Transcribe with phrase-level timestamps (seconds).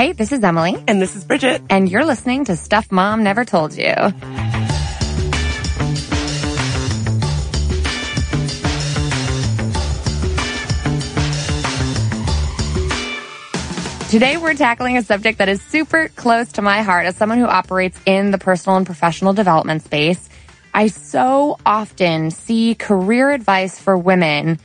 [0.00, 0.82] Hey, this is Emily.
[0.88, 1.60] And this is Bridget.
[1.68, 3.92] And you're listening to Stuff Mom Never Told You.
[14.08, 17.44] Today we're tackling a subject that is super close to my heart as someone who
[17.44, 20.30] operates in the personal and professional development space.
[20.72, 24.60] I so often see career advice for women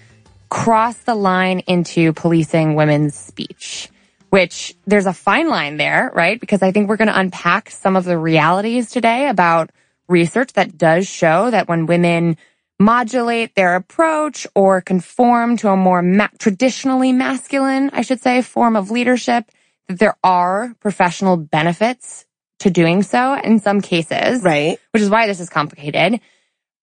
[0.47, 3.89] cross the line into policing women's speech,
[4.35, 6.41] which there's a fine line there, right?
[6.41, 9.69] Because I think we're going to unpack some of the realities today about
[10.09, 12.35] research that does show that when women
[12.77, 18.75] modulate their approach or conform to a more ma- traditionally masculine, I should say, form
[18.75, 19.49] of leadership,
[19.87, 22.25] that there are professional benefits
[22.59, 24.43] to doing so in some cases.
[24.43, 24.77] Right.
[24.91, 26.19] Which is why this is complicated.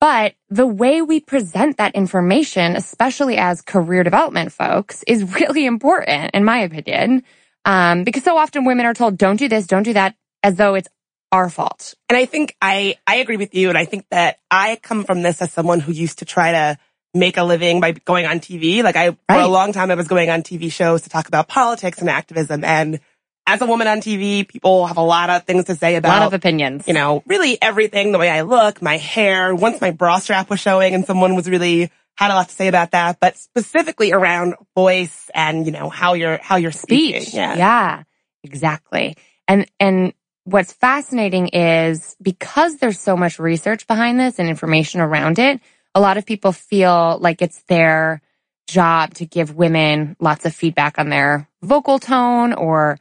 [0.01, 6.31] But the way we present that information, especially as career development folks, is really important,
[6.33, 7.25] in my opinion.
[7.65, 10.75] Um, because so often women are told, don't do this, don't do that, as though
[10.75, 10.89] it's
[11.31, 11.95] our fault.
[12.09, 13.69] And I think I, I agree with you.
[13.69, 16.79] And I think that I come from this as someone who used to try to
[17.15, 18.83] make a living by going on TV.
[18.83, 19.17] Like I, right.
[19.29, 22.09] for a long time, I was going on TV shows to talk about politics and
[22.09, 22.65] activism.
[22.65, 23.01] And
[23.47, 26.17] as a woman on TV, people have a lot of things to say about.
[26.17, 26.87] A lot of opinions.
[26.87, 29.55] You know, really everything, the way I look, my hair.
[29.55, 32.69] Once my bra strap was showing and someone was really, had a lot to say
[32.69, 37.23] about that, but specifically around voice and, you know, how you're, how you're speaking.
[37.23, 37.35] Speech.
[37.35, 37.57] Yeah.
[37.57, 38.03] yeah,
[38.45, 39.17] exactly.
[39.49, 40.13] And, and
[40.45, 45.61] what's fascinating is because there's so much research behind this and information around it,
[45.95, 48.21] a lot of people feel like it's their
[48.69, 52.99] job to give women lots of feedback on their vocal tone or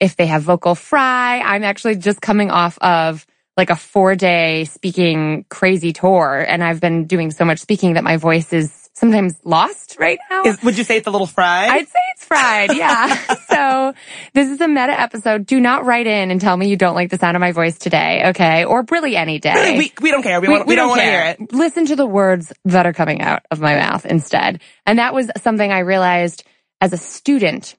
[0.00, 1.40] if they have vocal fry.
[1.40, 6.80] I'm actually just coming off of like a four day speaking crazy tour and I've
[6.80, 10.44] been doing so much speaking that my voice is sometimes lost right now.
[10.44, 11.70] Is, would you say it's a little fried?
[11.70, 12.76] I'd say it's fried.
[12.76, 13.34] Yeah.
[13.48, 13.94] so
[14.32, 15.46] this is a meta episode.
[15.46, 17.78] Do not write in and tell me you don't like the sound of my voice
[17.78, 18.22] today.
[18.26, 18.64] Okay.
[18.64, 19.76] Or really any day.
[19.76, 20.40] We, we don't care.
[20.40, 21.52] We, we, want, we, we don't, don't want to hear it.
[21.52, 24.60] Listen to the words that are coming out of my mouth instead.
[24.86, 26.44] And that was something I realized
[26.80, 27.76] as a student.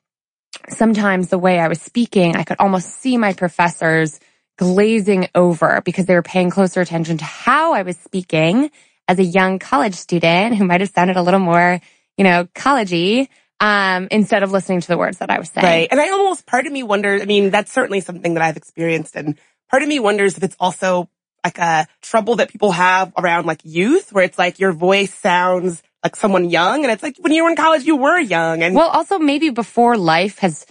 [0.70, 4.20] Sometimes the way I was speaking, I could almost see my professors
[4.58, 8.72] glazing over because they were paying closer attention to how I was speaking
[9.08, 11.80] as a young college student who might have sounded a little more,
[12.18, 13.28] you know, collegey,
[13.60, 15.66] um, instead of listening to the words that I was saying.
[15.66, 15.88] Right.
[15.90, 19.16] And I almost, part of me wonders, I mean, that's certainly something that I've experienced.
[19.16, 19.38] And
[19.70, 21.10] part of me wonders if it's also
[21.44, 25.84] like a trouble that people have around like youth, where it's like your voice sounds
[26.04, 26.84] like someone young.
[26.84, 28.64] And it's like when you were in college, you were young.
[28.64, 30.66] And well, also maybe before life has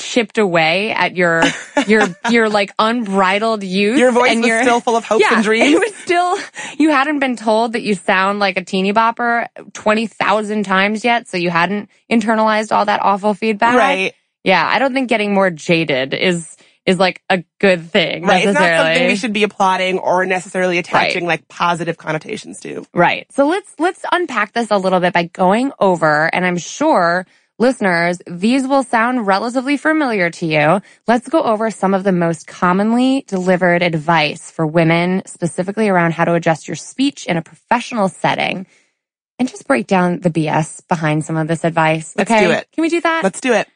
[0.00, 1.42] chipped away at your
[1.86, 3.98] your your like unbridled youth.
[3.98, 5.74] Your voice and was your, still full of hopes yeah, and dreams.
[5.74, 6.38] It was still
[6.78, 11.28] you hadn't been told that you sound like a teeny bopper twenty thousand times yet,
[11.28, 13.76] so you hadn't internalized all that awful feedback.
[13.76, 14.14] Right.
[14.42, 16.56] Yeah, I don't think getting more jaded is
[16.86, 18.24] is like a good thing.
[18.24, 18.46] Right.
[18.46, 21.40] It's not something we should be applauding or necessarily attaching right.
[21.40, 22.86] like positive connotations to.
[22.94, 23.30] Right.
[23.32, 27.26] So let's let's unpack this a little bit by going over, and I'm sure
[27.60, 30.80] Listeners, these will sound relatively familiar to you.
[31.06, 36.24] Let's go over some of the most commonly delivered advice for women, specifically around how
[36.24, 38.66] to adjust your speech in a professional setting
[39.38, 42.16] and just break down the BS behind some of this advice.
[42.16, 42.46] Let's okay?
[42.46, 42.66] do it.
[42.72, 43.24] Can we do that?
[43.24, 43.68] Let's do it.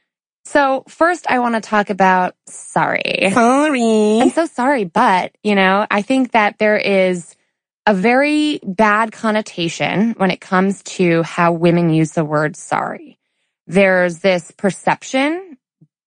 [0.46, 3.32] So first I want to talk about sorry.
[3.32, 4.20] Sorry.
[4.22, 7.36] I'm so sorry, but you know, I think that there is
[7.84, 13.18] a very bad connotation when it comes to how women use the word sorry.
[13.66, 15.58] There's this perception,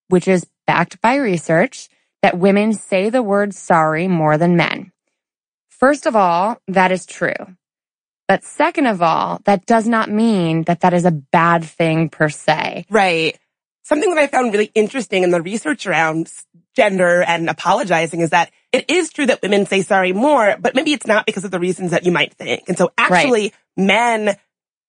[0.10, 1.90] which is backed by research,
[2.22, 4.92] that women say the word sorry more than men.
[5.70, 7.34] First of all, that is true.
[8.28, 12.30] But second of all, that does not mean that that is a bad thing per
[12.30, 12.86] se.
[12.90, 13.38] Right.
[13.84, 16.30] Something that I found really interesting in the research around
[16.76, 20.92] gender and apologizing is that it is true that women say sorry more, but maybe
[20.92, 22.64] it's not because of the reasons that you might think.
[22.68, 23.54] And so actually right.
[23.78, 24.38] men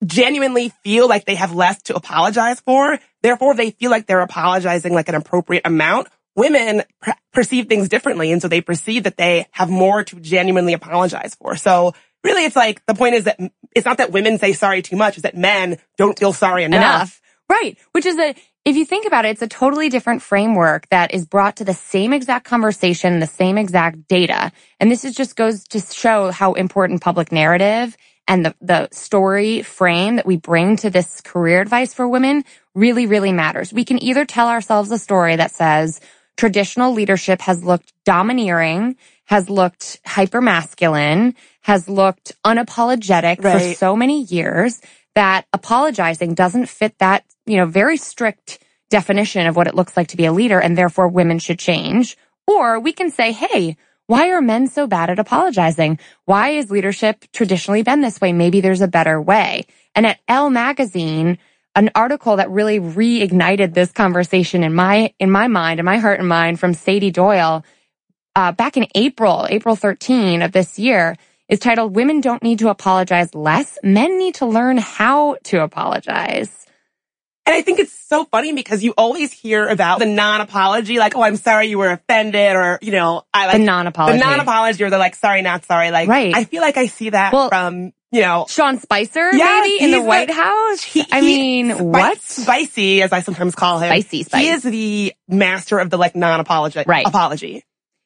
[0.05, 2.99] genuinely feel like they have less to apologize for.
[3.23, 6.09] Therefore, they feel like they're apologizing like an appropriate amount.
[6.37, 8.31] Women per- perceive things differently.
[8.31, 11.57] And so they perceive that they have more to genuinely apologize for.
[11.57, 13.41] So really, it's like the point is that
[13.75, 15.15] it's not that women say sorry too much.
[15.15, 16.79] It's that men don't feel sorry enough.
[16.79, 17.21] enough.
[17.51, 17.77] Right.
[17.93, 18.35] Which is a,
[18.65, 21.75] if you think about it, it's a totally different framework that is brought to the
[21.75, 24.53] same exact conversation, the same exact data.
[24.79, 27.97] And this is just goes to show how important public narrative
[28.29, 32.45] and the, the story frame that we bring to this career advice for women
[32.75, 33.73] really, really matters.
[33.73, 36.01] We can either tell ourselves a story that says
[36.37, 43.71] traditional leadership has looked domineering, has looked hyper masculine, has looked unapologetic right.
[43.71, 44.81] for so many years
[45.15, 50.09] that apologizing doesn't fit that, you know, very strict definition of what it looks like
[50.09, 52.17] to be a leader and therefore women should change.
[52.47, 53.77] Or we can say, hey,
[54.09, 55.99] why are men so bad at apologizing?
[56.25, 58.33] Why has leadership traditionally been this way?
[58.33, 59.67] Maybe there's a better way.
[59.95, 61.37] And at Elle magazine,
[61.75, 66.21] an article that really reignited this conversation in my, in my mind, in my heart
[66.21, 67.67] and mind from Sady Doyle,
[68.35, 71.15] uh, back in April, April 13 of this year
[71.51, 73.79] is titled Women Don't Need to Apologize Less.
[73.83, 76.65] Men Need to Learn How to Apologize.
[77.49, 81.23] And I think it's so funny because you always hear about the non-apology, like, oh,
[81.23, 84.19] I'm sorry you were offended, or, you know, I like the non-apology.
[84.19, 85.91] The non-apology, or they're like, sorry, not sorry.
[85.91, 86.35] Like, right.
[86.35, 89.93] I feel like I see that well, from, you know, Sean Spicer, yeah, maybe in
[89.93, 90.83] the White House.
[90.83, 92.21] He, I mean, he, what?
[92.21, 93.89] Spicy, as I sometimes call him.
[93.89, 94.45] Spicy, spicy.
[94.45, 96.85] He is the master of the like non-apology.
[96.87, 97.07] Right.
[97.07, 97.65] Apology.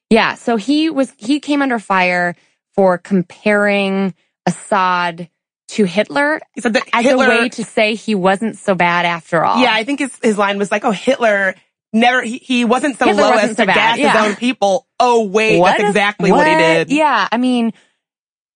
[0.09, 0.35] Yeah.
[0.35, 2.35] So he was, he came under fire
[2.75, 4.13] for comparing
[4.45, 5.29] Assad
[5.69, 9.05] to Hitler he said that as Hitler, a way to say he wasn't so bad
[9.05, 9.61] after all.
[9.61, 11.55] Yeah, I think his, his line was like, oh, Hitler
[11.93, 13.75] never, he, he wasn't so Hitler low wasn't as so to bad.
[13.75, 14.11] gas yeah.
[14.11, 14.87] his own people.
[14.99, 16.39] Oh, wait, what that's exactly what?
[16.39, 16.91] what he did.
[16.91, 17.73] Yeah, I mean,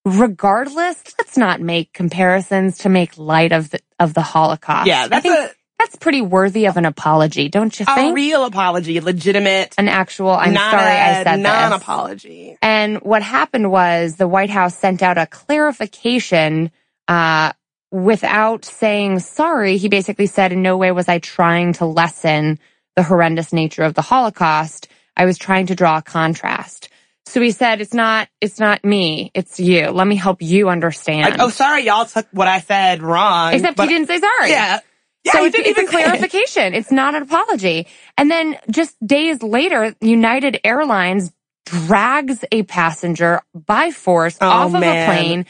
[0.05, 4.87] regardless, let's not make comparisons to make light of the, of the Holocaust.
[4.87, 8.11] Yeah, that's a, that's pretty worthy of an apology, don't you think?
[8.11, 9.75] A real apology, legitimate.
[9.77, 12.57] An actual, I'm sorry I said non-apology.
[12.61, 16.71] And what happened was the White House sent out a clarification
[17.07, 17.53] uh,
[17.91, 22.59] without saying sorry, he basically said, in no way was I trying to lessen
[22.95, 24.87] the horrendous nature of the Holocaust.
[25.15, 26.89] I was trying to draw a contrast.
[27.25, 29.89] So he said, it's not, it's not me, it's you.
[29.89, 31.31] Let me help you understand.
[31.31, 33.53] Like, oh, sorry, y'all took what I said wrong.
[33.53, 34.49] Except he didn't say sorry.
[34.49, 34.79] Yeah.
[35.25, 36.73] Yeah, so it's, it's a clarification.
[36.73, 37.87] It's not an apology.
[38.17, 41.33] And then just days later, United Airlines
[41.65, 45.09] drags a passenger by force oh, off of man.
[45.09, 45.45] a plane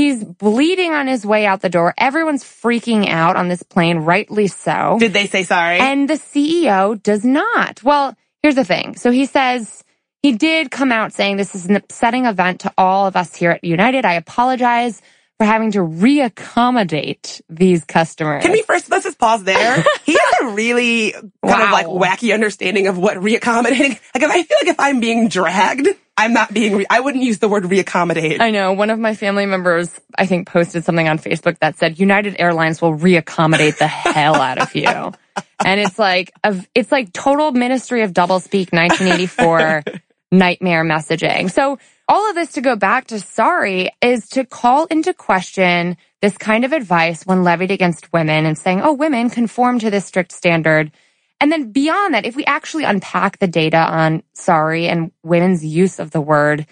[0.00, 1.92] He's bleeding on his way out the door.
[1.98, 4.96] Everyone's freaking out on this plane, rightly so.
[4.98, 5.78] Did they say sorry?
[5.78, 7.82] And the CEO does not.
[7.82, 8.96] Well, here's the thing.
[8.96, 9.84] So he says,
[10.22, 13.50] he did come out saying this is an upsetting event to all of us here
[13.50, 14.06] at United.
[14.06, 15.02] I apologize
[15.36, 18.42] for having to reaccommodate these customers.
[18.42, 19.84] Can we first, let's just pause there.
[20.06, 21.66] he has a really kind wow.
[21.66, 25.28] of like wacky understanding of what reaccommodating, like if I feel like if I'm being
[25.28, 25.88] dragged,
[26.20, 28.40] I'm not being, re- I wouldn't use the word reaccommodate.
[28.40, 28.74] I know.
[28.74, 32.82] One of my family members, I think, posted something on Facebook that said United Airlines
[32.82, 35.12] will reaccommodate the hell out of you.
[35.62, 39.84] And it's like, a, it's like total ministry of doublespeak 1984
[40.32, 41.50] nightmare messaging.
[41.50, 41.78] So
[42.08, 46.64] all of this to go back to sorry is to call into question this kind
[46.64, 50.92] of advice when levied against women and saying, oh, women conform to this strict standard
[51.40, 55.98] and then beyond that, if we actually unpack the data on sorry and women's use
[55.98, 56.66] of the word,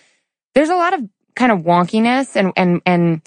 [0.55, 3.23] there's a lot of kind of wonkiness and, and, and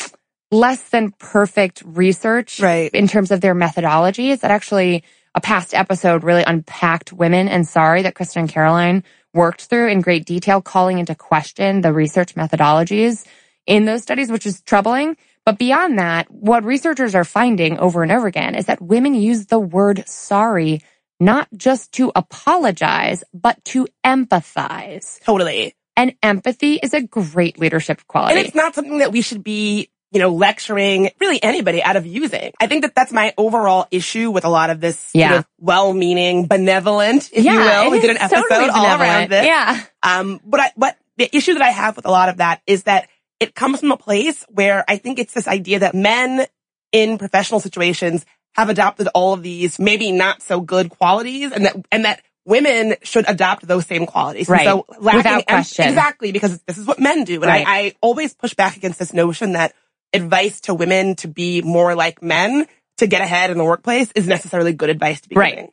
[0.51, 2.91] less than perfect research right.
[2.91, 5.03] in terms of their methodologies that actually
[5.33, 9.03] a past episode really unpacked women and sorry that Kristen and Caroline
[9.33, 13.25] worked through in great detail, calling into question the research methodologies
[13.65, 15.15] in those studies, which is troubling.
[15.45, 19.45] But beyond that, what researchers are finding over and over again is that women use
[19.45, 20.81] the word sorry
[21.21, 25.21] not just to apologize, but to empathize.
[25.23, 25.75] Totally.
[25.95, 28.39] And empathy is a great leadership quality.
[28.39, 32.07] And it's not something that we should be, you know, lecturing really anybody out of
[32.07, 32.51] using.
[32.59, 35.29] I think that that's my overall issue with a lot of this yeah.
[35.29, 37.91] Sort of well-meaning, benevolent, if yeah, you will.
[37.91, 39.45] We did an episode totally all around this.
[39.45, 39.79] Yeah.
[40.01, 42.83] Um, but I, what the issue that I have with a lot of that is
[42.83, 46.47] that it comes from a place where I think it's this idea that men
[46.91, 51.75] in professional situations have adopted all of these maybe not so good qualities and that,
[51.91, 54.49] and that women should adopt those same qualities.
[54.49, 54.67] Right.
[54.67, 55.87] And so Without question.
[55.87, 57.35] Exactly, because this is what men do.
[57.35, 57.67] And right.
[57.67, 59.73] I, I always push back against this notion that
[60.13, 62.67] advice to women to be more like men
[62.97, 65.55] to get ahead in the workplace is necessarily good advice to be right.
[65.55, 65.71] giving.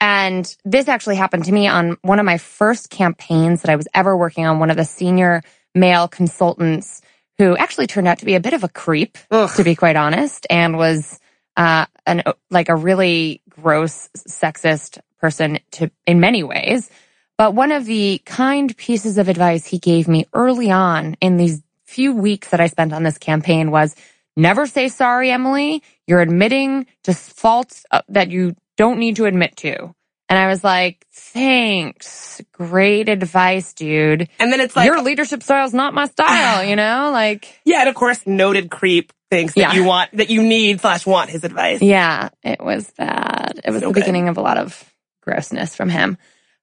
[0.00, 3.88] And this actually happened to me on one of my first campaigns that I was
[3.94, 4.58] ever working on.
[4.58, 5.42] One of the senior
[5.74, 7.00] male consultants
[7.38, 9.50] who actually turned out to be a bit of a creep, Ugh.
[9.56, 11.18] to be quite honest, and was
[11.56, 16.90] uh, an like a really gross, sexist person to in many ways.
[17.38, 21.62] But one of the kind pieces of advice he gave me early on in these
[21.84, 23.94] few weeks that I spent on this campaign was
[24.36, 25.82] never say sorry, Emily.
[26.06, 29.94] You're admitting to faults uh, that you don't need to admit to.
[30.28, 32.40] And I was like, thanks.
[32.52, 34.28] Great advice, dude.
[34.38, 37.60] And then it's like, your leadership style is not my style, you know, like.
[37.64, 37.80] Yeah.
[37.80, 39.72] And of course, noted creep thinks that yeah.
[39.74, 41.80] you want, that you need slash want his advice.
[41.80, 42.30] Yeah.
[42.42, 43.60] It was bad.
[43.64, 44.00] It was so the good.
[44.00, 44.92] beginning of a lot of
[45.22, 46.18] grossness from him.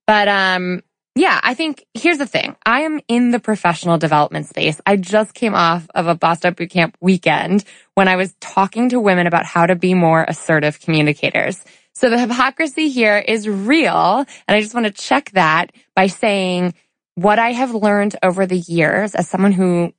[0.05, 0.81] But, um,
[1.15, 2.55] Yeah, I think here's the thing.
[2.65, 4.81] I am in the professional development space.
[4.85, 9.27] I just came off of a Boston Bootcamp weekend when I was talking to women
[9.27, 11.63] about how to be more assertive communicators.
[11.93, 14.25] So the hypocrisy here is real.
[14.47, 16.73] And I just want to check that by saying
[17.13, 19.93] what I have learned over the years as someone who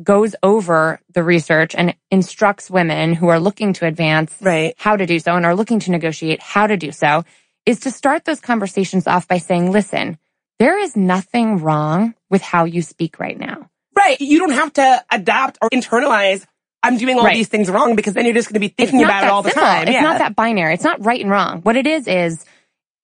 [0.00, 4.74] goes over the research and instructs women who are looking to advance right.
[4.78, 7.24] how to do so and are looking to negotiate how to do so
[7.66, 10.16] is to start those conversations off by saying, listen,
[10.60, 13.68] there is nothing wrong with how you speak right now.
[13.96, 14.20] Right.
[14.20, 16.46] You don't have to adapt or internalize
[16.82, 17.34] I'm doing all right.
[17.34, 19.50] these things wrong because then you're just going to be thinking about it all the
[19.50, 19.82] time.
[19.82, 20.02] It's yeah.
[20.02, 20.74] not that binary.
[20.74, 21.60] It's not right and wrong.
[21.62, 22.44] What it is is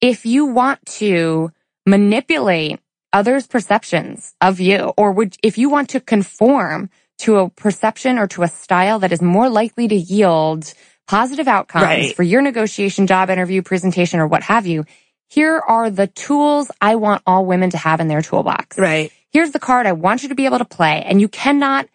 [0.01, 1.51] if you want to
[1.85, 2.81] manipulate
[3.13, 8.27] others' perceptions of you, or would, if you want to conform to a perception or
[8.29, 10.73] to a style that is more likely to yield
[11.07, 12.17] positive outcomes right.
[12.17, 14.85] for your negotiation, job interview, presentation, or what have you,
[15.29, 18.79] here are the tools I want all women to have in their toolbox.
[18.79, 19.13] Right.
[19.33, 21.89] Here's the card I want you to be able to play, and you cannot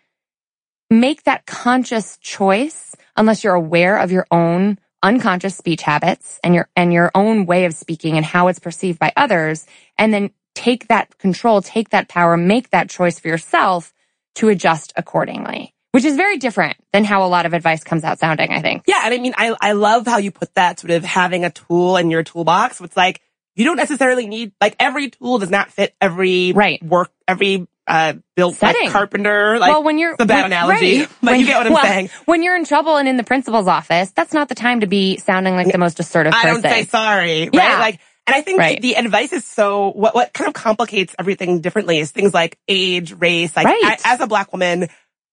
[0.90, 6.70] make that conscious choice unless you're aware of your own unconscious speech habits and your
[6.76, 9.66] and your own way of speaking and how it's perceived by others
[9.98, 13.94] and then take that control, take that power, make that choice for yourself
[14.36, 15.74] to adjust accordingly.
[15.92, 18.84] Which is very different than how a lot of advice comes out sounding, I think.
[18.88, 21.50] Yeah, and I mean, I, I love how you put that sort of having a
[21.50, 22.80] tool in your toolbox.
[22.80, 23.22] It's like,
[23.56, 26.82] you don't necessarily need, like every tool does not fit every right.
[26.82, 29.60] work, every uh, built like carpenter.
[29.60, 31.10] Like, well, when you're, the bad when, analogy, right.
[31.22, 32.10] but when, you get what I'm well, saying.
[32.26, 35.18] When you're in trouble and in the principal's office, that's not the time to be
[35.18, 36.50] sounding like the most assertive person.
[36.50, 37.54] I don't say sorry, right?
[37.54, 37.80] Yeah.
[37.80, 38.82] Like, and I think right.
[38.82, 43.14] the advice is so, what, what kind of complicates everything differently is things like age,
[43.14, 43.56] race.
[43.56, 44.00] Like, right.
[44.06, 44.88] I, as a black woman,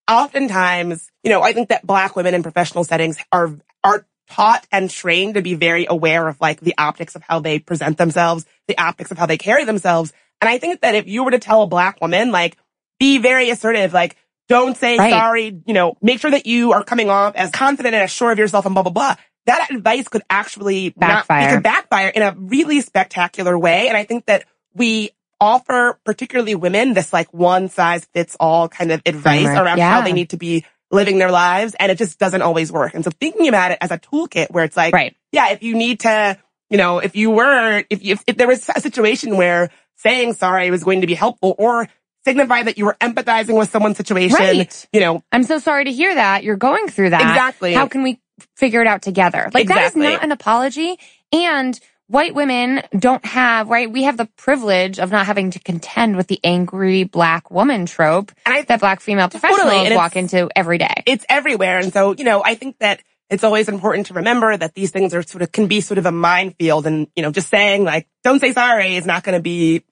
[0.09, 4.89] oftentimes, you know, I think that black women in professional settings are, are taught and
[4.89, 8.77] trained to be very aware of like the optics of how they present themselves, the
[8.77, 10.13] optics of how they carry themselves.
[10.41, 12.57] And I think that if you were to tell a black woman, like,
[12.99, 15.11] be very assertive, like, don't say right.
[15.11, 18.31] sorry, you know, make sure that you are coming off as confident and as sure
[18.31, 19.15] of yourself and blah, blah, blah.
[19.45, 21.41] That advice could actually backfire.
[21.41, 23.87] Not, could backfire in a really spectacular way.
[23.87, 28.91] And I think that we offer particularly women this like one size fits all kind
[28.91, 29.65] of advice Framework.
[29.65, 29.91] around yeah.
[29.91, 31.75] how they need to be living their lives.
[31.79, 32.93] And it just doesn't always work.
[32.93, 35.15] And so thinking about it as a toolkit where it's like, right.
[35.31, 36.37] yeah, if you need to,
[36.69, 40.71] you know, if you were, if you, if there was a situation where saying sorry
[40.71, 41.87] was going to be helpful or
[42.25, 44.37] signify that you were empathizing with someone's situation.
[44.37, 44.87] Right.
[44.91, 46.43] You know, I'm so sorry to hear that.
[46.43, 47.21] You're going through that.
[47.21, 47.73] Exactly.
[47.73, 48.19] How can we
[48.55, 49.49] figure it out together?
[49.53, 50.01] Like exactly.
[50.01, 50.97] that is not an apology.
[51.31, 51.79] And
[52.09, 53.89] white women don't have, right?
[53.89, 58.31] We have the privilege of not having to contend with the angry black woman trope
[58.45, 61.03] and I, that black female professionals totally, walk into every day.
[61.05, 61.77] It's everywhere.
[61.77, 65.13] And so, you know, I think that it's always important to remember that these things
[65.13, 68.07] are sort of, can be sort of a minefield and, you know, just saying like,
[68.23, 69.85] don't say sorry is not going to be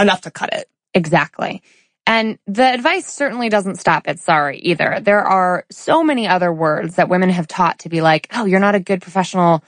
[0.00, 0.70] enough to cut it.
[0.94, 1.60] Exactly.
[2.06, 5.00] And the advice certainly doesn't stop at sorry either.
[5.02, 8.60] There are so many other words that women have taught to be like, oh, you're
[8.60, 9.64] not a good professional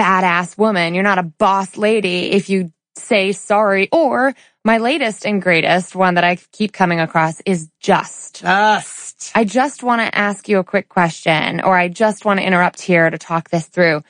[0.00, 0.94] badass woman.
[0.94, 3.88] You're not a boss lady if you say sorry.
[3.92, 8.40] Or my latest and greatest one that I keep coming across is just.
[8.40, 9.32] Just.
[9.34, 12.80] I just want to ask you a quick question or I just want to interrupt
[12.80, 14.02] here to talk this through.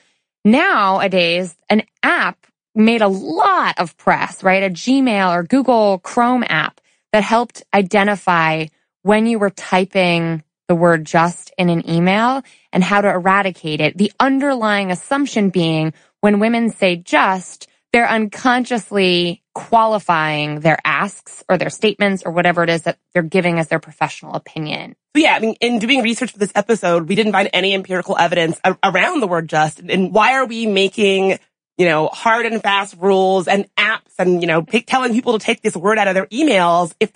[0.45, 2.37] Nowadays, an app
[2.73, 4.63] made a lot of press, right?
[4.63, 6.79] A Gmail or Google Chrome app
[7.11, 8.67] that helped identify
[9.03, 13.97] when you were typing the word just in an email and how to eradicate it.
[13.97, 21.69] The underlying assumption being when women say just, they're unconsciously qualifying their asks or their
[21.69, 24.95] statements or whatever it is that they're giving as their professional opinion.
[25.13, 28.17] So yeah, I mean, in doing research for this episode, we didn't find any empirical
[28.17, 29.81] evidence around the word just.
[29.81, 31.37] And why are we making
[31.77, 35.43] you know, hard and fast rules and apps and, you know, p- telling people to
[35.43, 36.93] take this word out of their emails.
[36.99, 37.11] If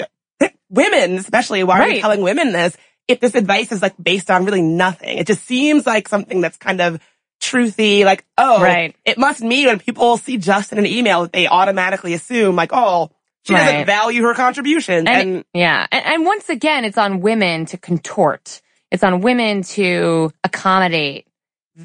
[0.70, 1.90] women, especially, why right.
[1.90, 2.76] are you telling women this?
[3.08, 6.58] If this advice is like based on really nothing, it just seems like something that's
[6.58, 7.00] kind of
[7.42, 8.96] truthy, like, oh, right.
[9.06, 13.12] it must mean when people see Justin in an email, they automatically assume like, oh,
[13.44, 13.66] she right.
[13.66, 15.08] doesn't value her contribution.
[15.08, 15.86] And, and yeah.
[15.92, 18.62] And, and once again, it's on women to contort.
[18.90, 21.28] It's on women to accommodate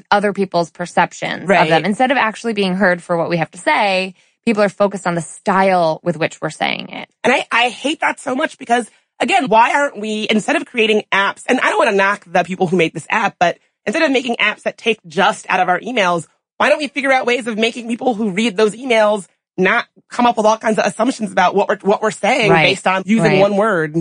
[0.09, 1.63] other people's perceptions right.
[1.63, 1.85] of them.
[1.85, 5.15] Instead of actually being heard for what we have to say, people are focused on
[5.15, 7.09] the style with which we're saying it.
[7.23, 8.89] And I, I hate that so much because
[9.21, 12.43] again, why aren't we, instead of creating apps, and I don't want to knock the
[12.43, 15.69] people who made this app, but instead of making apps that take just out of
[15.69, 19.27] our emails, why don't we figure out ways of making people who read those emails
[19.57, 22.63] not come up with all kinds of assumptions about what we're, what we're saying right.
[22.63, 23.39] based on using right.
[23.39, 23.95] one word?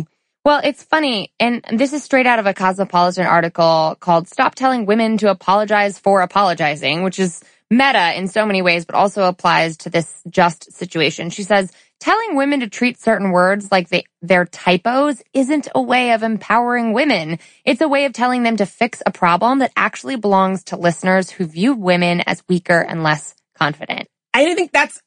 [0.45, 4.87] Well, it's funny, and this is straight out of a Cosmopolitan article called Stop Telling
[4.87, 9.77] Women to Apologize for Apologizing, which is meta in so many ways, but also applies
[9.79, 11.29] to this just situation.
[11.29, 16.13] She says, telling women to treat certain words like they, they're typos isn't a way
[16.13, 17.39] of empowering women.
[17.65, 21.31] It's a way of telling them to fix a problem that actually belongs to listeners
[21.31, 24.09] who view women as weaker and less confident.
[24.33, 25.01] I think that's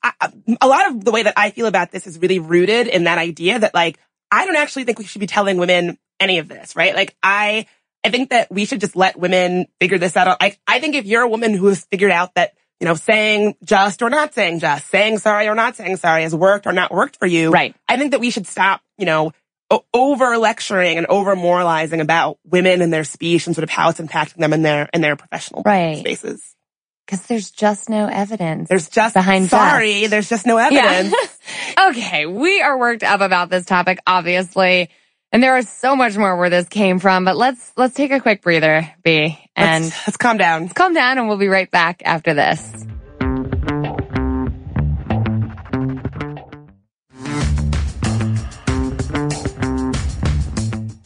[0.62, 3.18] a lot of the way that I feel about this is really rooted in that
[3.18, 3.98] idea that like,
[4.32, 6.94] I don't actually think we should be telling women any of this, right?
[6.94, 7.66] Like I,
[8.04, 10.40] I think that we should just let women figure this out.
[10.42, 12.54] Like, I think if you're a woman who has figured out that,
[12.84, 16.36] you know, saying just or not saying just, saying sorry or not saying sorry has
[16.36, 17.50] worked or not worked for you.
[17.50, 17.74] Right.
[17.88, 19.32] I think that we should stop, you know,
[19.94, 24.02] over lecturing and over moralizing about women and their speech and sort of how it's
[24.02, 26.00] impacting them in their, in their professional right.
[26.00, 26.58] spaces.
[27.08, 28.68] Cause there's just no evidence.
[28.68, 30.08] There's just behind sorry.
[30.08, 31.16] There's just no evidence.
[31.78, 31.88] Yeah.
[31.90, 32.26] okay.
[32.26, 34.90] We are worked up about this topic, obviously.
[35.34, 38.20] And there is so much more where this came from, but let's, let's take a
[38.20, 40.62] quick breather, B, and let's, let's calm down.
[40.62, 42.62] Let's calm down and we'll be right back after this.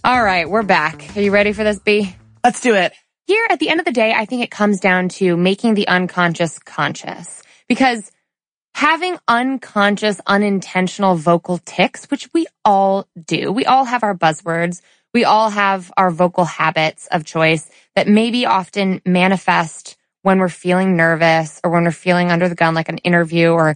[0.04, 1.16] All right, we're back.
[1.16, 2.14] Are you ready for this, B?
[2.44, 2.92] Let's do it.
[3.28, 5.88] Here at the end of the day, I think it comes down to making the
[5.88, 8.12] unconscious conscious because
[8.78, 13.52] having unconscious, unintentional vocal tics, which we all do.
[13.52, 14.84] We all have our buzzwords.
[15.16, 20.96] We all have our vocal habits of choice that maybe often manifest when we're feeling
[20.96, 23.74] nervous or when we're feeling under the gun, like an interview or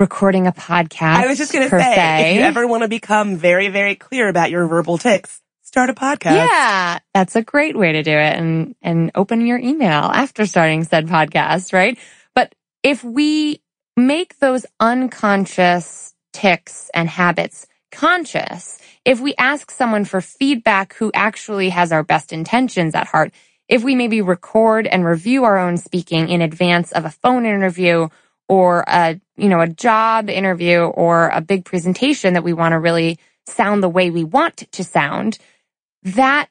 [0.00, 1.14] recording a podcast.
[1.14, 2.30] I was just going to say, se.
[2.30, 5.94] if you ever want to become very, very clear about your verbal tics, start a
[5.94, 6.34] podcast.
[6.34, 10.82] Yeah, that's a great way to do it and, and open your email after starting
[10.82, 11.96] said podcast, right?
[12.34, 12.52] But
[12.82, 13.62] if we
[13.96, 18.78] make those unconscious tics and habits conscious.
[19.04, 23.32] If we ask someone for feedback who actually has our best intentions at heart,
[23.68, 28.08] if we maybe record and review our own speaking in advance of a phone interview
[28.48, 32.78] or a, you know, a job interview or a big presentation that we want to
[32.78, 35.38] really sound the way we want to sound,
[36.02, 36.48] that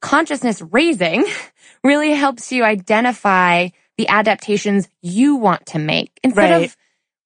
[0.00, 1.24] consciousness raising
[1.84, 3.68] really helps you identify
[3.98, 6.64] the adaptations you want to make instead right.
[6.64, 6.76] of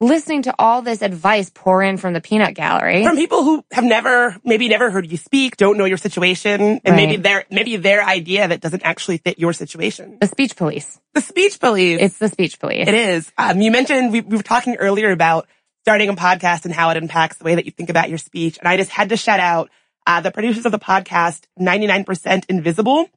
[0.00, 3.04] listening to all this advice pour in from the peanut gallery.
[3.04, 6.80] From people who have never, maybe never heard you speak, don't know your situation, and
[6.85, 6.97] right.
[6.97, 10.19] maybe their, maybe their idea that doesn't actually fit your situation.
[10.21, 10.99] The speech police.
[11.15, 12.00] The speech police.
[12.00, 12.89] It's the speech police.
[12.89, 13.30] It is.
[13.39, 15.47] Um, you mentioned, we, we were talking earlier about
[15.85, 18.58] starting a podcast and how it impacts the way that you think about your speech.
[18.58, 19.71] And I just had to shout out,
[20.06, 23.08] uh, the producers of the podcast, 99% Invisible.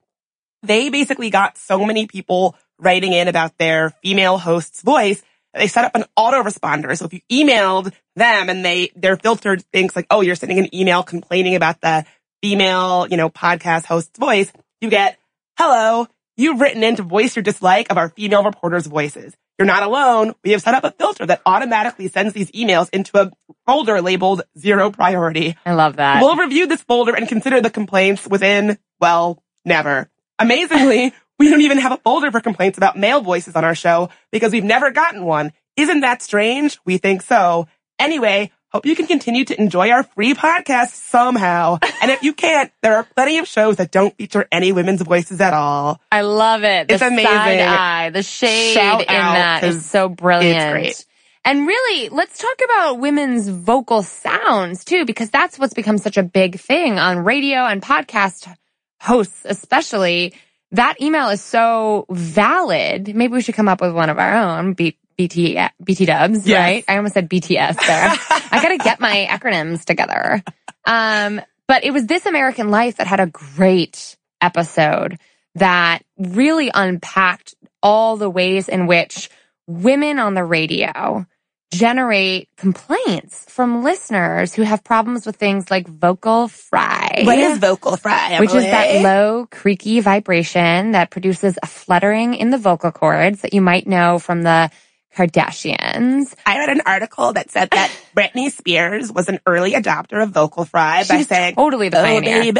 [0.62, 5.22] They basically got so many people writing in about their female host's voice
[5.56, 6.98] they set up an autoresponder.
[6.98, 10.74] So if you emailed them and they, their filtered things like, oh, you're sending an
[10.76, 12.06] email complaining about the
[12.44, 15.18] female, you know, podcast host's voice, you get,
[15.58, 16.08] hello,
[16.38, 19.36] you've written in to voice your dislike of our female reporters' voices.
[19.58, 20.34] You're not alone.
[20.44, 23.32] We have set up a filter that automatically sends these emails into a
[23.66, 25.56] folder labeled zero priority.
[25.66, 26.22] I love that.
[26.22, 30.10] We'll review this folder and consider the complaints within, well, never.
[30.38, 34.10] Amazingly, we don't even have a folder for complaints about male voices on our show
[34.32, 35.54] because we've never gotten one.
[35.76, 36.80] Isn't that strange?
[36.86, 37.67] We think so.
[38.00, 41.80] Anyway, hope you can continue to enjoy our free podcast somehow.
[42.02, 45.41] and if you can't, there are plenty of shows that don't feature any women's voices
[45.41, 46.00] at all.
[46.12, 46.89] I love it.
[46.89, 47.26] It's the amazing.
[47.26, 50.58] Side eye, the shade Shout in that is so brilliant.
[50.58, 51.06] It's great.
[51.45, 56.24] And really, let's talk about women's vocal sounds too, because that's what's become such a
[56.24, 58.52] big thing on radio and podcast
[59.00, 60.34] hosts, especially
[60.71, 63.15] that email is so valid.
[63.15, 64.73] Maybe we should come up with one of our own.
[64.73, 66.60] B- BT, BT dubs, yes.
[66.60, 66.86] right?
[66.88, 68.13] I almost said BTS there.
[68.51, 70.43] I gotta get my acronyms together.
[70.86, 75.17] Um, but it was This American Life that had a great episode
[75.56, 79.30] that really unpacked all the ways in which
[79.67, 81.25] women on the radio
[81.73, 87.21] generate complaints from listeners who have problems with things like vocal fry.
[87.23, 88.32] What is vocal fry?
[88.32, 88.39] Emily?
[88.47, 93.54] Which is that low, creaky vibration that produces a fluttering in the vocal cords that
[93.54, 94.69] you might know from the
[95.15, 96.36] Kardashians.
[96.45, 100.65] I read an article that said that Britney Spears was an early adopter of vocal
[100.65, 102.54] fry she by saying, totally the oh, pioneer.
[102.54, 102.58] babe,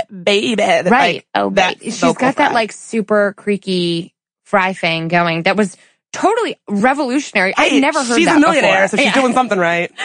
[0.56, 0.64] baby.
[0.64, 0.86] Right.
[0.90, 1.78] Like, oh, babe.
[1.82, 2.32] She's got fry.
[2.32, 4.14] that like super creaky
[4.44, 5.76] fry thing going that was
[6.14, 7.54] totally revolutionary.
[7.58, 8.88] I've never heard she's that She's a millionaire, before.
[8.88, 9.22] so she's Yeah.
[9.22, 9.92] doing something right.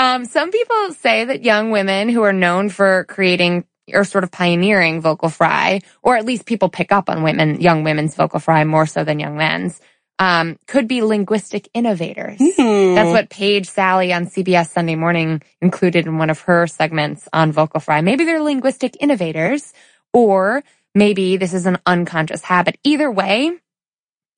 [0.00, 4.30] Um, some people say that young women who are known for creating or sort of
[4.30, 8.62] pioneering vocal fry, or at least people pick up on women, young women's vocal fry
[8.62, 9.80] more so than young men's,
[10.20, 12.38] um, could be linguistic innovators.
[12.38, 12.94] Hmm.
[12.94, 17.50] That's what Faith Salie on CBS Sunday Morning included in one of her segments on
[17.50, 18.00] vocal fry.
[18.00, 19.72] Maybe they're linguistic innovators,
[20.12, 20.62] or
[20.94, 22.78] maybe this is an unconscious habit.
[22.84, 23.50] Either way,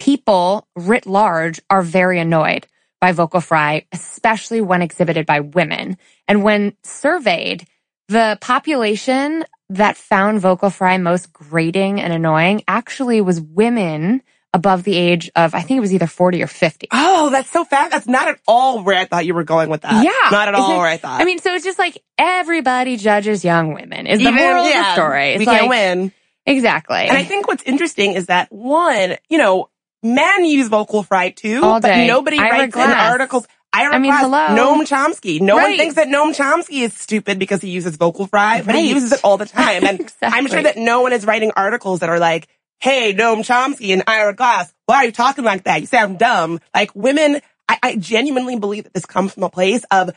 [0.01, 2.67] people writ large are very annoyed
[3.01, 5.97] by vocal fry, especially when exhibited by women.
[6.27, 7.67] And when surveyed,
[8.09, 14.97] the population that found vocal fry most grating and annoying actually was women above the
[14.97, 16.89] age of, I think it was either 40 or 50.
[16.91, 17.93] Oh, that's so fast.
[17.93, 20.05] That's not at all where I thought you were going with that.
[20.05, 20.31] Yeah.
[20.31, 21.21] Not at all where I thought.
[21.21, 24.73] I mean, so it's just like everybody judges young women is the Even- moral of
[24.73, 25.31] the story.
[25.31, 26.13] It's we like, can't win.
[26.47, 26.97] Exactly.
[26.97, 29.70] And I think what's interesting is that one, you know,
[30.03, 32.07] men use vocal fry too, All but day.
[32.07, 33.11] nobody Ira writes in Glass.
[33.13, 33.47] articles.
[33.73, 34.57] Ira I mean, Glass, hello.
[34.57, 35.41] Noam Chomsky.
[35.41, 35.79] No one Right.
[35.79, 38.95] thinks that Noam Chomsky is stupid because he uses vocal fry, but he Right.
[38.95, 39.85] uses it all the time.
[39.87, 40.51] And I'm Exactly.
[40.51, 42.49] sure that no one is writing articles that are like,
[42.81, 45.81] hey, Noam Chomsky and Ira Glass, why are you talking like that?
[45.83, 46.61] You sound dumb.
[46.75, 50.11] Like women, I, I genuinely believe that this comes from a place of,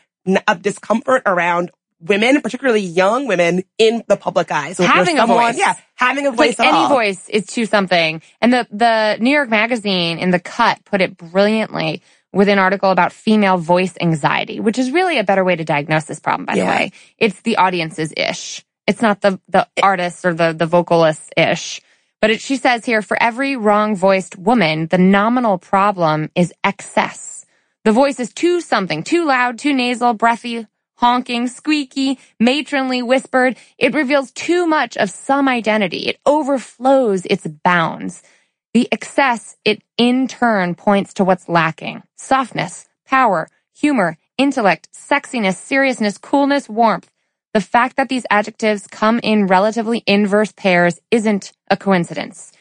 [0.48, 1.70] of discomfort around
[2.04, 4.74] women, particularly young women in the public eye.
[4.74, 5.58] So Having a voice.
[5.58, 6.90] Yeah, having a voice like any all.
[6.90, 8.22] voice is to something.
[8.42, 12.02] And the, the New York Magazine in the cut put it brilliantly
[12.34, 16.06] with an article about female voice anxiety, which is really a better way to diagnose
[16.06, 16.92] this problem, by the way.
[17.18, 18.66] It's the audience's ish.
[18.88, 21.80] It's not the, the artists or the, the vocalists ish.
[22.22, 27.46] But it, she says here, for every wrong voiced woman, the nominal problem is excess.
[27.84, 30.66] The voice is too something, too loud, too nasal, breathy,
[31.04, 33.58] honking, squeaky, matronly, whispered.
[33.78, 36.08] It reveals too much of some identity.
[36.08, 38.24] It overflows its bounds.
[38.74, 42.04] The excess, it in turn points to what's lacking.
[42.16, 47.12] Softness, power, humor, intellect, sexiness, seriousness, coolness, warmth.
[47.54, 52.54] The fact that these adjectives come in relatively inverse pairs isn't a coincidence.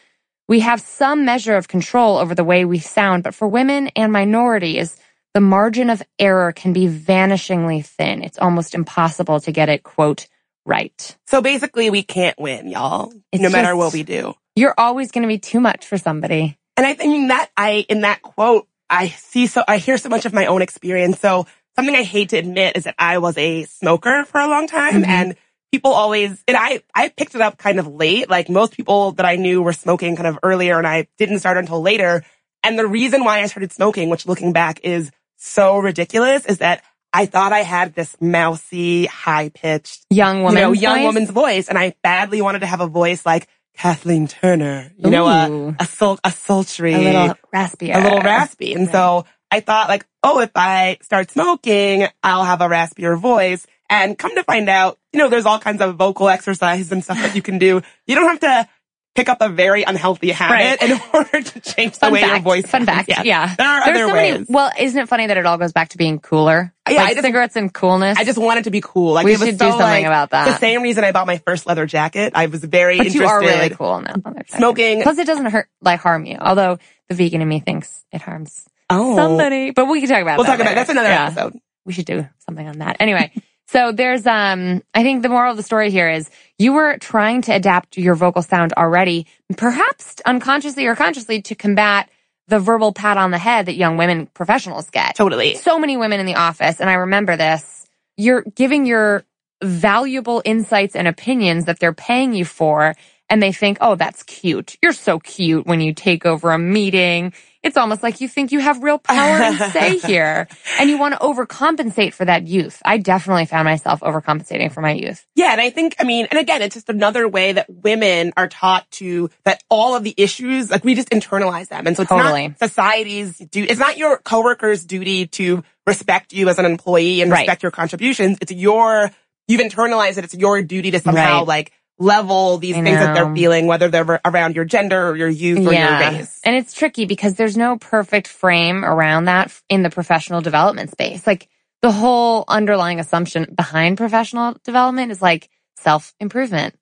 [0.48, 4.12] We have some measure of control over the way we sound, but for women and
[4.12, 4.96] minorities,
[5.34, 8.22] the margin of error can be vanishingly thin.
[8.22, 10.26] It's almost impossible to get it, quote,
[10.66, 11.16] right.
[11.26, 13.12] So basically, we can't win, y'all.
[13.32, 14.34] It's no matter just- what we do.
[14.54, 16.58] You're always going to be too much for somebody.
[16.76, 20.26] And I, think that I in that quote, I see so I hear so much
[20.26, 21.18] of my own experience.
[21.20, 24.66] So something I hate to admit is that I was a smoker for a long
[24.66, 25.06] time, Mhm.
[25.08, 25.36] and
[25.70, 28.28] people always and I I picked it up kind of late.
[28.28, 31.56] Like most people that I knew were smoking kind of earlier, and I didn't start
[31.56, 32.22] until later.
[32.62, 35.10] And the reason why I started smoking, which looking back is
[35.44, 40.56] so ridiculous, is that I thought I had this mousy, high pitched Young woman.
[40.56, 44.28] you know, young woman's voice, and I badly wanted to have a voice like Kathleen
[44.28, 47.90] Turner, you know, a, a, sul- a sultry, A little raspy.
[47.90, 48.74] a little raspy.
[48.74, 48.92] And Right.
[48.92, 53.66] so I thought like, oh, if I start smoking, I'll have a raspier voice.
[53.90, 57.18] And come to find out, you know, there's all kinds of vocal exercise and stuff
[57.18, 57.82] that you can do.
[58.06, 58.68] You don't have to
[59.14, 60.90] pick up a very unhealthy habit Right.
[60.90, 63.06] in order to change the Fun way your voice Fun sounds.
[63.06, 63.24] fact.
[63.26, 63.54] Yeah.
[63.54, 64.32] There are There's other so ways.
[64.32, 64.46] many.
[64.48, 66.72] Well, isn't it funny that it all goes back to being cooler?
[66.88, 68.18] Yeah, like I just- cigarettes and coolness.
[68.18, 69.12] I just wanted to be cool.
[69.12, 70.46] Like We should do something like, about that.
[70.46, 72.32] The same reason I bought my first leather jacket.
[72.34, 73.22] I was very but interested.
[73.22, 74.14] you are really cool now.
[74.48, 75.02] Smoking.
[75.02, 76.38] Plus, it doesn't hurt like harm you.
[76.40, 79.14] Although the vegan in me thinks it harms Oh.
[79.16, 79.70] somebody.
[79.72, 80.38] But we can talk about.
[80.38, 81.26] We'll that talk about that's another Yeah.
[81.26, 81.58] episode.
[81.84, 82.96] we should do something on that.
[83.00, 83.32] Anyway,
[83.68, 87.42] so there's um I think the moral of the story here is you were trying
[87.42, 92.10] to adapt your vocal sound already, perhaps unconsciously or consciously to combat
[92.48, 95.14] the verbal pat on the head that young women professionals get.
[95.14, 95.54] Totally.
[95.56, 97.86] So many women in the office and I remember this.
[98.16, 99.24] You're giving your
[99.62, 102.94] valuable insights and opinions that they're paying you for
[103.30, 104.76] and they think, "Oh, that's cute.
[104.82, 108.58] You're so cute when you take over a meeting." It's almost like you think you
[108.58, 110.48] have real power and say here
[110.80, 112.82] and you want to overcompensate for that youth.
[112.84, 115.24] I definitely found myself overcompensating for my youth.
[115.36, 118.48] Yeah, and I think, I mean, and again, it's just another way that women are
[118.48, 121.86] taught to, that all of the issues, like we just internalize them.
[121.86, 122.48] And so it's Totally.
[122.48, 127.30] not society's do, it's not your coworker's duty to respect you as an employee and
[127.30, 127.40] Right.
[127.40, 128.38] respect your contributions.
[128.40, 129.10] It's your,
[129.46, 130.24] you've internalized it.
[130.24, 131.46] It's your duty to somehow Right.
[131.48, 131.72] like
[132.02, 135.66] level these I things that they're feeling, whether they're around your gender or your youth
[135.66, 136.40] or your race.
[136.44, 141.26] And it's tricky because there's no perfect frame around that in the professional development space.
[141.26, 141.48] Like
[141.80, 146.74] the whole underlying assumption behind professional development is like self improvement.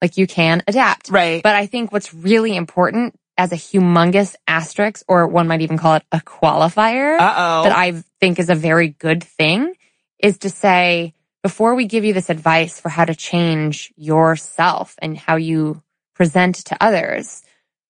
[0.00, 1.10] Like you can adapt.
[1.10, 1.42] Right.
[1.42, 5.94] But I think what's really important as a humongous asterisk, or one might even call
[5.94, 7.62] it a qualifier, Uh-oh.
[7.64, 9.74] that I think is a very good thing,
[10.18, 11.14] is to say,
[11.48, 15.82] before we give you this advice for how to change yourself and how you
[16.14, 17.42] present to others,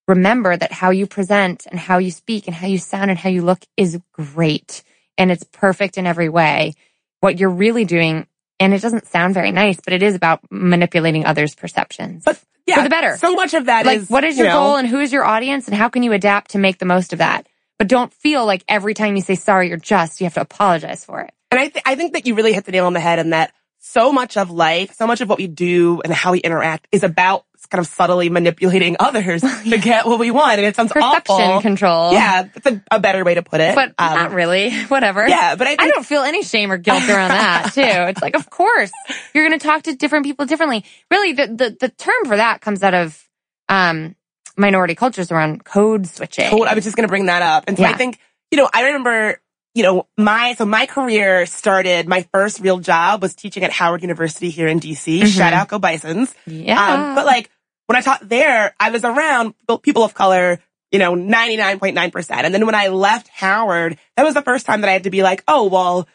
[0.07, 3.29] remember that how you present and how you speak and how you sound and how
[3.29, 4.85] you look is great
[5.19, 6.73] and it's perfect in every way.
[7.19, 8.29] What you're really doing,
[8.61, 12.23] and it doesn't sound very nice, but it is about manipulating others' perceptions.
[12.25, 13.17] But yeah, for the better.
[13.17, 15.13] So much of that like, is, what is you your know, goal and who is
[15.13, 17.49] your audience and how can you adapt to make the most of that?
[17.77, 21.05] But don't feel like every time you say sorry, you're just, you have to apologize
[21.05, 21.35] for it.
[21.51, 23.31] And I, th- I think that you really hit the nail on the head in
[23.31, 26.89] that so much of life, so much of what we do and how we interact
[26.93, 30.59] is about kind of subtly manipulating others to get what we want.
[30.59, 31.61] And it sounds Perception awful.
[31.61, 32.13] control.
[32.13, 33.75] Yeah, that's a, a, better way to put it.
[33.75, 34.73] But um, not really.
[34.89, 35.29] Whatever.
[35.29, 37.83] Yeah, but I, think- I don't feel any shame or guilt around that too.
[37.83, 38.91] It's like, of course,
[39.35, 40.85] you're going to talk to different people differently.
[41.11, 43.23] Really, the, the, the term for that comes out of,
[43.69, 44.17] um,
[44.57, 46.51] minority cultures around code switching.
[46.51, 47.65] Code, I was just going to bring that up.
[47.69, 47.91] And so yeah.
[47.91, 48.19] I think,
[48.51, 49.41] you know, I remember
[49.75, 54.03] you know, my, so my career started, my first real job was teaching at Howard
[54.03, 55.19] University here in DC.
[55.19, 55.27] Mm-hmm.
[55.27, 56.35] Shout out, go Bisons.
[56.47, 56.81] Yeah.
[56.81, 57.51] Um, but like,
[57.87, 62.31] when I taught there, I was around people of color, you know, 99.9%.
[62.31, 65.11] And then when I left Howard, that was the first time that I had to
[65.11, 66.09] be like, oh, well,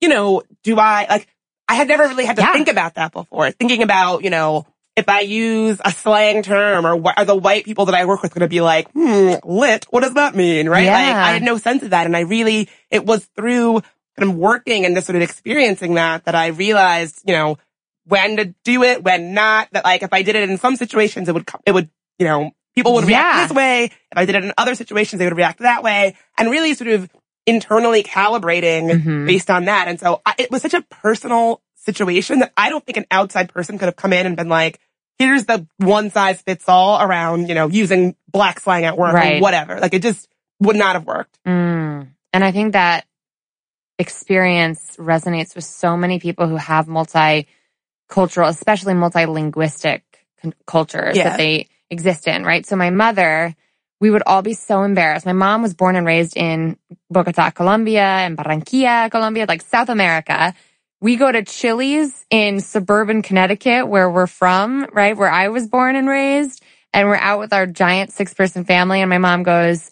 [0.00, 1.28] you know, do I, like,
[1.68, 2.52] I had never really had to yeah.
[2.52, 3.50] think about that before.
[3.52, 7.64] Thinking about, you know, if I use a slang term or what are the white
[7.64, 9.86] people that I work with going to be like, hmm, lit?
[9.90, 10.68] What does that mean?
[10.68, 10.84] Right?
[10.84, 10.92] Yeah.
[10.92, 12.06] Like I had no sense of that.
[12.06, 13.80] And I really, it was through
[14.18, 17.58] kind of working and just sort of experiencing that that I realized, you know,
[18.04, 21.28] when to do it, when not, that like if I did it in some situations,
[21.28, 23.46] it would, it would, you know, people would react yeah.
[23.46, 23.84] this way.
[23.84, 26.90] If I did it in other situations, they would react that way and really sort
[26.90, 27.08] of
[27.46, 29.26] internally calibrating mm-hmm.
[29.26, 29.88] based on that.
[29.88, 33.52] And so I, it was such a personal situation that I don't think an outside
[33.52, 34.80] person could have come in and been like,
[35.18, 39.36] here's the one size fits all around, you know, using black slang at work right.
[39.36, 39.78] or whatever.
[39.78, 40.28] Like it just
[40.60, 41.38] would not have worked.
[41.46, 42.08] Mm.
[42.32, 43.06] And I think that
[43.98, 47.46] experience resonates with so many people who have multicultural,
[48.48, 50.02] especially multilinguistic
[50.42, 51.30] c- cultures yeah.
[51.30, 52.64] that they exist in, right?
[52.64, 53.54] So my mother,
[54.00, 55.26] we would all be so embarrassed.
[55.26, 56.78] My mom was born and raised in
[57.10, 60.54] Bogota, Colombia and Barranquilla, Colombia, like South America
[61.00, 65.16] we go to Chili's in suburban Connecticut where we're from, right?
[65.16, 66.62] Where I was born and raised.
[66.92, 69.00] And we're out with our giant six person family.
[69.00, 69.90] And my mom goes,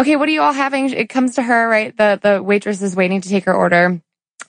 [0.00, 0.90] okay, what are you all having?
[0.90, 1.96] It comes to her, right?
[1.96, 4.00] The, the waitress is waiting to take her order.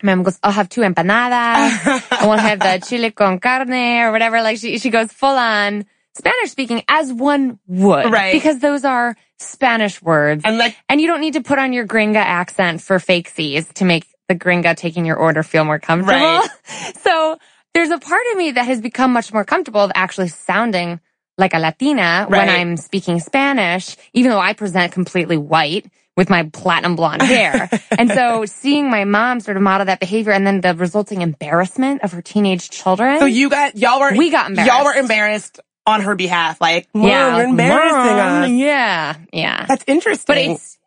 [0.03, 2.11] My mom goes, I'll have two empanadas.
[2.11, 4.41] I want to have the chile con carne or whatever.
[4.41, 8.11] Like she, she goes full on Spanish speaking as one would.
[8.11, 8.33] Right.
[8.33, 10.43] Because those are Spanish words.
[10.45, 13.67] And like, and you don't need to put on your gringa accent for fake C's
[13.73, 16.19] to make the gringa taking your order feel more comfortable.
[16.19, 16.49] Right.
[17.01, 17.37] so
[17.73, 20.99] there's a part of me that has become much more comfortable of actually sounding
[21.37, 22.29] like a Latina right.
[22.29, 25.85] when I'm speaking Spanish, even though I present completely white
[26.17, 27.69] with my platinum blonde hair.
[27.97, 32.03] and so seeing my mom sort of model that behavior and then the resulting embarrassment
[32.03, 33.19] of her teenage children.
[33.19, 34.73] So you got, y'all were, we got embarrassed.
[34.73, 36.59] Y'all were embarrassed on her behalf.
[36.59, 38.49] Like, yeah, you're embarrassing mom, us.
[38.49, 39.15] Yeah.
[39.33, 39.65] Yeah.
[39.65, 40.25] That's interesting.
[40.27, 40.77] But it's,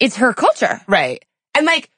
[0.00, 0.80] it's her culture.
[0.86, 1.24] Right.
[1.54, 1.88] And like,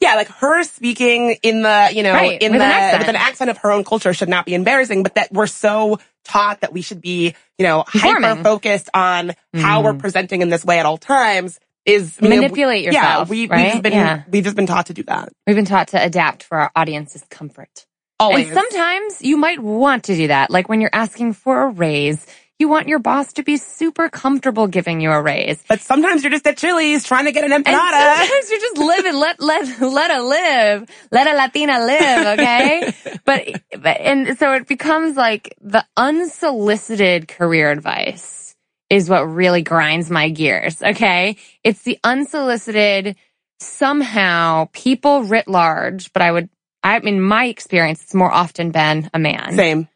[0.00, 3.16] yeah, like her speaking in the, you know, right, in with the, an with an
[3.16, 6.72] accent of her own culture should not be embarrassing, but that we're so taught that
[6.72, 9.34] we should be, you know, hyper focused on mm.
[9.60, 10.00] how we're mm-hmm.
[10.00, 13.28] presenting in this way at all times is manipulate yourself.
[13.28, 13.58] Yeah, we, right?
[13.58, 14.22] we've just been, yeah.
[14.28, 15.32] we've just been taught to do that.
[15.46, 17.86] We've been taught to adapt for our audience's comfort.
[18.18, 18.46] Always.
[18.48, 22.26] And sometimes you might want to do that, like when you're asking for a raise
[22.58, 25.62] you want your boss to be super comfortable giving you a raise.
[25.68, 27.92] But sometimes you're just at Chili's trying to get an empanada.
[27.92, 30.90] And sometimes you're just living, let, let, let a live.
[31.10, 32.94] Let a Latina live, okay?
[33.24, 38.54] but, but, and so it becomes like the unsolicited career advice
[38.88, 41.36] is what really grinds my gears, okay?
[41.62, 43.16] It's the unsolicited,
[43.60, 46.48] somehow people writ large, but I would,
[46.82, 49.56] I, in my experience, it's more often been a man.
[49.56, 49.88] Same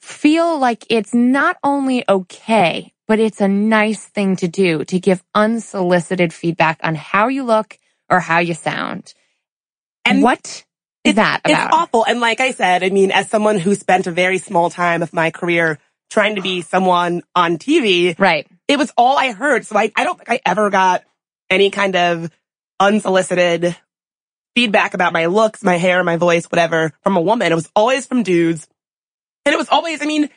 [0.00, 5.22] feel like it's not only okay, but it's a nice thing to do to give
[5.34, 9.14] unsolicited feedback on how you look or how you sound.
[10.04, 10.64] And what
[11.04, 11.66] is that about?
[11.66, 12.04] It's awful.
[12.06, 15.12] And like I said, I mean, as someone who spent a very small time of
[15.12, 15.78] my career
[16.10, 18.46] trying to be someone on TV, right?
[18.68, 19.66] It was all I heard.
[19.66, 21.04] So I, I don't think I ever got
[21.50, 22.30] any kind of
[22.80, 23.76] unsolicited
[24.54, 27.50] feedback about my looks, my hair, my voice, whatever from a woman.
[27.50, 28.68] It was always from dudes.
[29.44, 30.30] And it was always, I mean,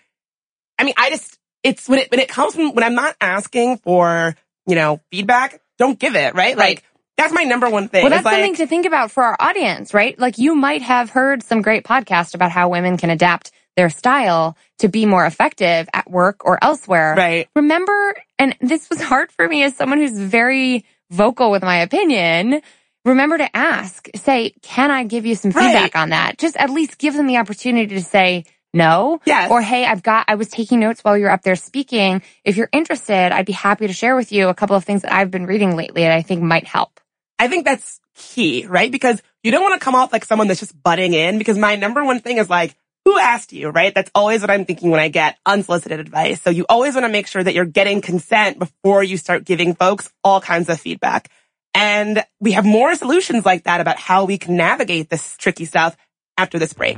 [0.77, 3.77] I mean, I just, it's when it, when it comes from, when I'm not asking
[3.77, 6.35] for, you know, feedback, don't give it, right?
[6.35, 6.57] right.
[6.57, 6.83] Like,
[7.17, 8.03] that's my number one thing.
[8.03, 10.17] Well, that's like, something to think about for our audience, right?
[10.19, 14.55] Like you might have heard some great podcast about how women can adapt their style
[14.79, 17.15] to be more effective at work or elsewhere.
[17.17, 17.49] Right.
[17.55, 22.61] Remember, and this was hard for me as someone who's very vocal with my opinion.
[23.05, 26.01] Remember to ask, say, can I give you some feedback right.
[26.01, 26.37] on that?
[26.37, 28.45] Just at least give them the opportunity to say,
[28.77, 29.19] no.
[29.25, 29.49] Yeah.
[29.49, 32.21] Or, hey, I've got, I was taking notes while you're up there speaking.
[32.43, 35.13] If you're interested, I'd be happy to share with you a couple of things that
[35.13, 36.99] I've been reading lately and I think might help.
[37.39, 38.91] I think that's key, right?
[38.91, 41.75] Because you don't want to come off like someone that's just butting in because my
[41.75, 43.95] number one thing is like, who asked you, right?
[43.95, 46.41] That's always what I'm thinking when I get unsolicited advice.
[46.41, 49.75] So you always want to make sure that you're getting consent before you start giving
[49.75, 51.29] folks all kinds of feedback.
[51.73, 55.95] And we have more solutions like that about how we can navigate this tricky stuff
[56.37, 56.97] after this break.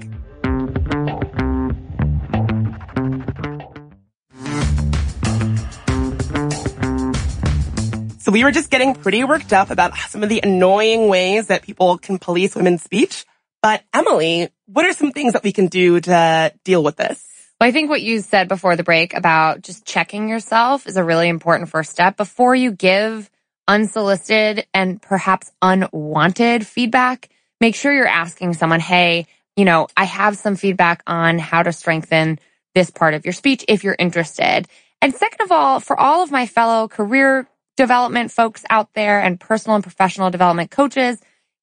[8.19, 11.63] So we were just getting pretty worked up about some of the annoying ways that
[11.63, 13.25] people can police women's speech.
[13.62, 17.25] But Emily, what are some things that we can do to deal with this?
[17.60, 21.03] Well, I think what you said before the break about just checking yourself is a
[21.03, 23.29] really important first step before you give
[23.69, 27.29] unsolicited and perhaps unwanted feedback.
[27.62, 31.71] Make sure you're asking someone, Hey, you know, I have some feedback on how to
[31.71, 32.39] strengthen
[32.75, 34.67] this part of your speech if you're interested.
[35.01, 37.47] And second of all, for all of my fellow career
[37.80, 41.18] development folks out there and personal and professional development coaches,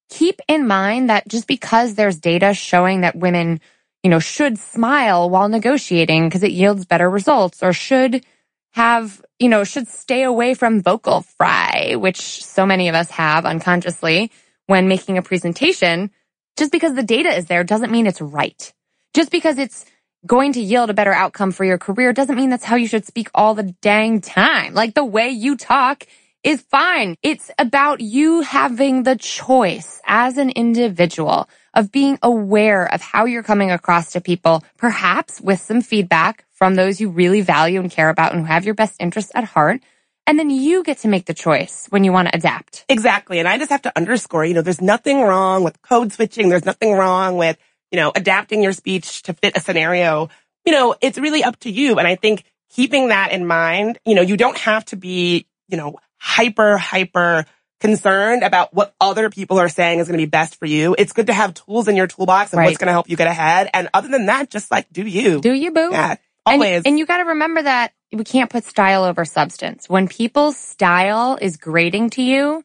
[0.09, 3.61] keep in mind that just because there's data showing that women,
[4.01, 8.25] you know, should smile while negotiating because it yields better results or should
[8.71, 13.45] have, you know, should stay away from vocal fry, which so many of us have
[13.45, 14.31] unconsciously
[14.65, 16.09] when making a presentation.
[16.57, 18.73] Just because the data is there doesn't mean it's right.
[19.13, 19.85] Just because it's
[20.25, 23.05] going to yield a better outcome for your career doesn't mean that's how you should
[23.05, 24.73] speak all the dang time.
[24.73, 26.05] Like the way you talk
[26.43, 27.15] is fine.
[27.23, 33.43] It's about you having the choice as an individual of being aware of how you're
[33.43, 38.09] coming across to people, perhaps with some feedback from those you really value and care
[38.09, 39.81] about and who have your best interests at heart.
[40.25, 42.83] And then you get to make the choice when you want to adapt.
[42.89, 43.39] Exactly.
[43.39, 46.49] And I just have to underscore, you know, there's nothing wrong with code switching.
[46.49, 47.57] There's nothing wrong with,
[47.91, 50.29] you know, adapting your speech to fit a scenario.
[50.65, 51.99] You know, it's really up to you.
[51.99, 55.77] And I think keeping that in mind, you know, you don't have to be, you
[55.77, 57.45] know, hyper, hyper
[57.79, 60.95] concerned about what other people are saying is going to be best for you.
[60.97, 62.65] It's good to have tools in your toolbox and right.
[62.65, 63.69] what's going to help you get ahead.
[63.73, 65.41] And other than that, just like do you.
[65.41, 65.89] Do you, boo?
[65.91, 66.77] Yeah, always.
[66.77, 69.87] And, and you got to remember that we can't put style over substance.
[69.87, 72.63] When people's style is grating to you,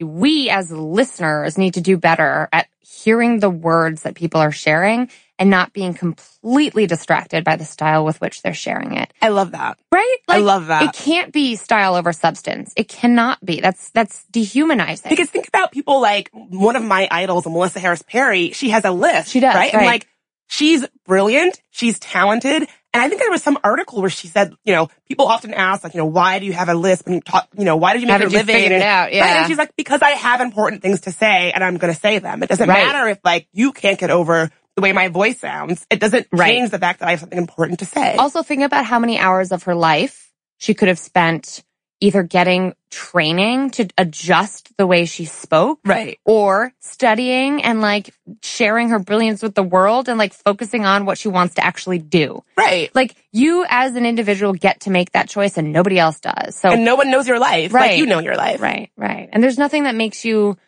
[0.00, 5.10] we as listeners need to do better at hearing the words that people are sharing
[5.38, 9.12] and not being completely distracted by the style with which they're sharing it.
[9.22, 9.78] I love that.
[9.90, 10.16] Right?
[10.28, 10.82] Like, I love that.
[10.82, 12.74] It can't be style over substance.
[12.76, 13.60] It cannot be.
[13.60, 15.08] That's, that's dehumanizing.
[15.08, 18.50] Because think about people like one of my idols, Melissa Harris Perry.
[18.50, 19.30] She has a list.
[19.30, 19.54] She does.
[19.54, 19.72] Right?
[19.72, 19.74] right.
[19.74, 20.06] And like,
[20.46, 21.60] she's brilliant.
[21.70, 22.68] She's talented.
[22.92, 25.84] And I think there was some article where she said, you know, people often ask,
[25.84, 27.92] like, you know, why do you have a list when you talk, you know, why
[27.92, 28.54] did you make Haven't your living?
[28.56, 29.20] Figured it out, yeah.
[29.20, 29.36] Right?
[29.38, 32.18] And she's like, because I have important things to say and I'm going to say
[32.18, 32.42] them.
[32.42, 32.86] It doesn't right.
[32.86, 35.86] matter if like you can't get over the way my voice sounds.
[35.88, 36.48] It doesn't right.
[36.48, 38.16] change the fact that I have something important to say.
[38.16, 41.62] Also think about how many hours of her life she could have spent
[42.00, 45.80] either getting training to adjust the way she spoke.
[45.84, 46.18] Right.
[46.24, 51.18] Or studying and like sharing her brilliance with the world and like focusing on what
[51.18, 52.42] she wants to actually do.
[52.56, 52.94] Right.
[52.94, 56.56] Like you as an individual get to make that choice and nobody else does.
[56.56, 57.72] So And no one knows your life.
[57.72, 57.92] Right.
[57.92, 58.60] Like you know your life.
[58.60, 58.90] Right.
[58.96, 59.28] Right.
[59.32, 60.58] And there's nothing that makes you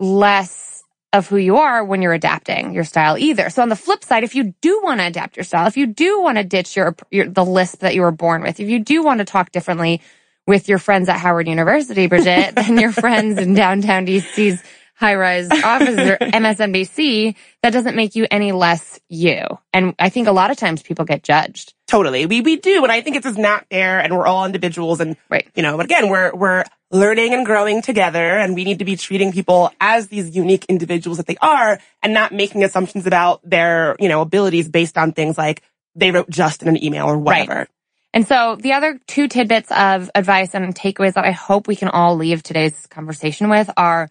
[0.00, 3.48] less of who you are when you're adapting your style either.
[3.48, 5.86] So on the flip side, if you do want to adapt your style, if you
[5.86, 8.78] do want to ditch your, your the lisp that you were born with, if you
[8.80, 10.02] do want to talk differently
[10.48, 14.62] with your friends at Howard University, Bridget, than your friends in downtown DC's
[14.94, 19.44] high rise office or MSNBC, that doesn't make you any less you.
[19.72, 21.74] And I think a lot of times people get judged.
[21.86, 22.26] Totally.
[22.26, 22.82] We, we do.
[22.82, 25.46] And I think it's just not fair and we're all individuals and, right.
[25.54, 28.96] you know, but again, we're, we're learning and growing together and we need to be
[28.96, 33.94] treating people as these unique individuals that they are and not making assumptions about their,
[34.00, 35.62] you know, abilities based on things like
[35.94, 37.54] they wrote just in an email or whatever.
[37.54, 37.68] Right.
[38.14, 41.88] And so the other two tidbits of advice and takeaways that I hope we can
[41.88, 44.08] all leave today's conversation with are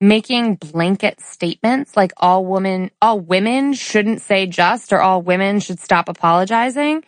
[0.00, 5.80] making blanket statements like all women, all women shouldn't say just or all women should
[5.80, 7.02] stop apologizing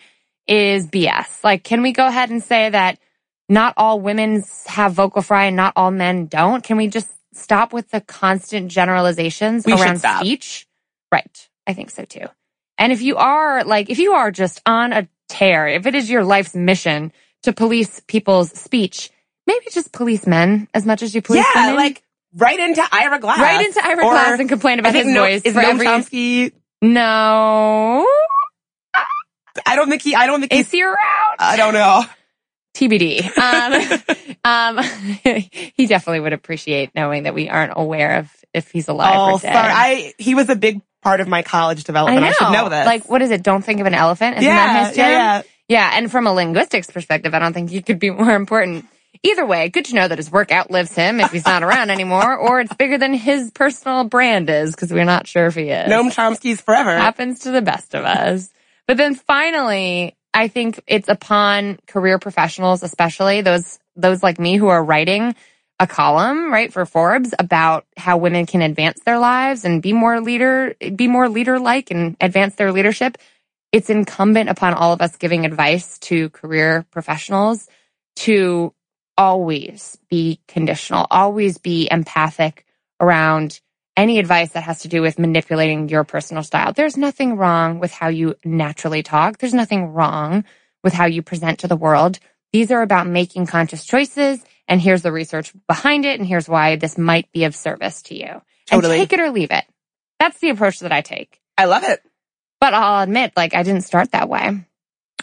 [0.46, 1.44] is BS.
[1.44, 2.98] Like, can we go ahead and say that
[3.48, 6.64] not all women have vocal fry and not all men don't?
[6.64, 10.66] Can we just stop with the constant generalizations we around speech?
[11.12, 11.48] Right.
[11.66, 12.26] I think so too.
[12.78, 16.10] And if you are like, if you are just on a tear, if it is
[16.10, 17.12] your life's mission
[17.44, 19.10] to police people's speech,
[19.46, 21.76] maybe just police men as much as you police yeah, women.
[21.76, 22.02] like
[22.34, 23.38] right into Ira Glass.
[23.38, 25.42] Right into Ira or, Glass and complain about his no, voice.
[25.42, 25.86] Is for Noam every...
[25.86, 26.52] Chomsky?
[26.82, 28.06] No.
[29.66, 30.96] I don't think he, I don't think Is he's, he around?
[31.38, 32.04] I don't know.
[32.74, 33.36] TBD.
[34.44, 34.84] Um, um,
[35.74, 39.38] he definitely would appreciate knowing that we aren't aware of if he's alive oh, or
[39.38, 39.52] dead.
[39.52, 39.72] sorry.
[39.72, 42.24] I, he was a big part of my college development.
[42.24, 42.86] I, I, should know this.
[42.86, 43.42] Like, what is it?
[43.42, 44.36] Don't think of an elephant.
[44.38, 45.10] Isn't yeah, that his jam?
[45.10, 45.42] yeah, yeah.
[45.68, 45.90] Yeah.
[45.94, 48.86] And from a linguistics perspective, I don't think he could be more important.
[49.22, 52.36] Either way, good to know that his work outlives him if he's not around anymore,
[52.36, 55.90] or it's bigger than his personal brand is because we're not sure if he is.
[55.90, 56.96] Noam Chomsky's forever.
[56.96, 58.48] Happens to the best of us.
[58.86, 64.68] But then finally, I think it's upon career professionals, especially those, those like me who
[64.68, 65.34] are writing
[65.80, 70.20] a column, right, for Forbes about how women can advance their lives and be more
[70.20, 73.16] leader, be more leader-like and advance their leadership.
[73.72, 77.66] It's incumbent upon all of us giving advice to career professionals
[78.16, 78.74] to
[79.16, 82.66] always be conditional, always be empathic
[83.00, 83.58] around
[83.96, 86.74] any advice that has to do with manipulating your personal style.
[86.74, 89.38] There's nothing wrong with how you naturally talk.
[89.38, 90.44] There's nothing wrong
[90.84, 92.18] with how you present to the world.
[92.52, 94.44] These are about making conscious choices.
[94.70, 96.18] And here's the research behind it.
[96.18, 98.40] And here's why this might be of service to you.
[98.66, 99.00] Totally.
[99.00, 99.64] And take it or leave it.
[100.18, 101.40] That's the approach that I take.
[101.58, 102.00] I love it.
[102.60, 104.64] But I'll admit, like, I didn't start that way.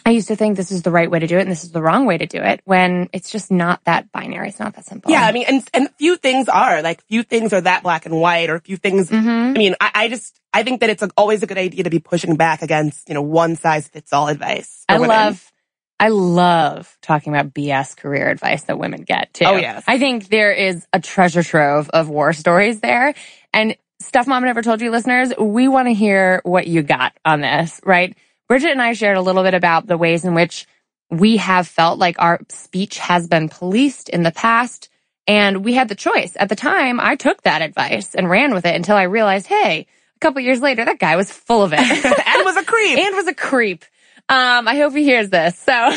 [0.04, 1.72] I used to think this is the right way to do it and this is
[1.72, 4.48] the wrong way to do it when it's just not that binary.
[4.48, 5.10] It's not that simple.
[5.10, 5.22] Yeah.
[5.22, 8.48] I mean, and, and few things are like few things are that black and white
[8.48, 9.10] or few things.
[9.10, 9.28] Mm-hmm.
[9.28, 11.98] I mean, I, I, just, I think that it's always a good idea to be
[11.98, 14.84] pushing back against, you know, one size fits all advice.
[14.88, 15.08] I women.
[15.08, 15.52] love,
[16.00, 19.44] I love talking about BS career advice that women get too.
[19.44, 19.82] Oh, yes.
[19.86, 23.14] I think there is a treasure trove of war stories there.
[23.52, 27.40] And stuff mom never told you listeners, we want to hear what you got on
[27.40, 28.16] this, right?
[28.46, 30.66] Bridget and I shared a little bit about the ways in which
[31.10, 34.88] we have felt like our speech has been policed in the past.
[35.26, 36.34] And we had the choice.
[36.38, 39.86] At the time, I took that advice and ran with it until I realized, hey,
[40.16, 41.80] a couple years later, that guy was full of it.
[41.80, 42.98] and was a creep.
[42.98, 43.84] and was a creep.
[44.30, 45.58] Um, I hope he hears this.
[45.58, 45.72] So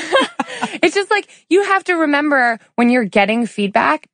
[0.81, 4.07] it's just like you have to remember when you're getting feedback,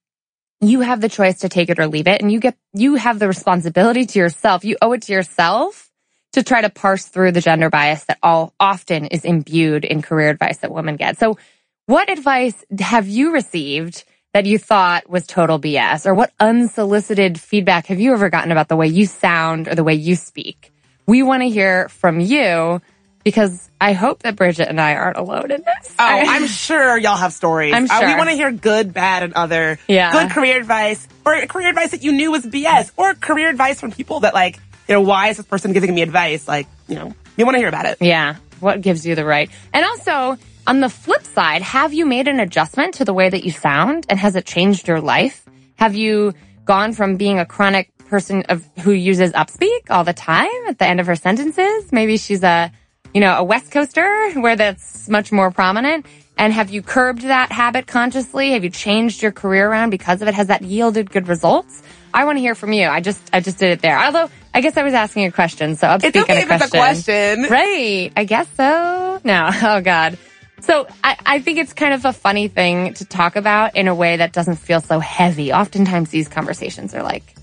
[0.60, 2.22] you have the choice to take it or leave it.
[2.22, 4.66] And you get, you have the responsibility to yourself.
[4.66, 5.92] You owe it to yourself
[6.34, 10.30] to try to parse through the gender bias that all often is imbued in career
[10.30, 11.20] advice that women get.
[11.20, 11.38] So
[11.86, 14.04] what advice have you received
[14.34, 18.68] that you thought was total BS or what unsolicited feedback have you ever gotten about
[18.68, 20.72] the way you sound or the way you speak?
[21.06, 22.82] We want to hear from you
[23.28, 25.96] because I hope that Bridget and I aren't alone in this.
[26.00, 27.74] Oh, I'm sure y'all have stories.
[27.74, 27.98] I'm sure.
[27.98, 29.80] Uh, we want to hear good, bad, and other.
[29.88, 30.14] Yeah.
[30.14, 33.92] Good career advice or career advice that you knew was BS or career advice from
[33.92, 36.48] people that like you know, why is this person giving me advice?
[36.48, 37.98] Like, you know, you want to hear about it.
[38.00, 38.36] Yeah.
[38.62, 39.50] What gives you the right?
[39.74, 43.44] And also, on the flip side, have you made an adjustment to the way that
[43.44, 45.46] you sound and has it changed your life?
[45.76, 46.34] Have you
[46.66, 50.86] gone from being a chronic person of who uses upspeak all the time at the
[50.86, 51.92] end of her sentences?
[51.92, 52.72] Maybe she's a,
[53.14, 56.06] you know, a West Coaster where that's much more prominent.
[56.38, 58.52] And have you curbed that habit consciously?
[58.52, 60.36] Have you changed your career around because of it?
[60.36, 61.82] Has that yielded good results?
[62.14, 62.88] I want to hear from you.
[62.88, 63.98] I just, I just did it there.
[64.00, 66.68] Although I guess I was asking a question, so I'm speaking okay a question.
[66.68, 67.44] a question.
[67.50, 68.12] Right.
[68.16, 69.22] I guess so.
[69.24, 69.50] No.
[69.64, 70.18] Oh God.
[70.62, 73.96] So I, I think it's kind of a funny thing to talk about in a
[73.96, 75.54] way that doesn't feel so heavy.
[75.54, 77.37] Oftentimes these conversations are like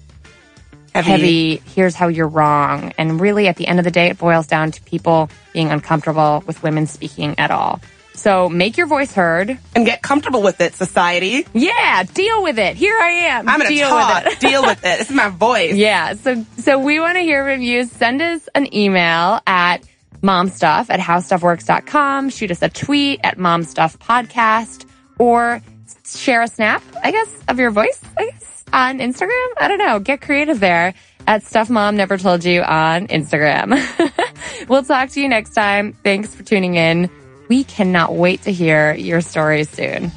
[1.03, 1.11] heavy.
[1.57, 1.63] heavy.
[1.75, 2.93] Here's how you're wrong.
[2.99, 6.43] And really at the end of the day, it boils down to people being uncomfortable
[6.47, 7.81] with women speaking at all.
[8.15, 9.59] So make your voice heard.
[9.75, 11.47] And get comfortable with it, society.
[11.53, 12.77] Yeah, deal with it.
[12.77, 13.49] Here I am.
[13.49, 14.25] I'm gonna deal talk.
[14.25, 14.41] With it.
[14.41, 14.99] deal with it.
[14.99, 15.75] This is my voice.
[15.85, 16.15] Yeah.
[16.15, 17.85] So so we want to hear from you.
[17.85, 19.79] Send us an email at
[20.23, 22.31] momstuff at howstuffworks.com.
[22.31, 24.87] Shoot us a tweet at momstuffpodcast
[25.19, 25.61] or
[26.07, 29.47] share a snap, I guess, of your voice, I guess, on Instagram.
[29.57, 30.01] I don't know.
[30.01, 30.95] Get creative there
[31.27, 33.79] at Stuff Mom Never Told You on Instagram.
[34.69, 35.93] we'll talk to you next time.
[35.93, 37.09] Thanks for tuning in.
[37.49, 40.11] We cannot wait to hear your stories soon.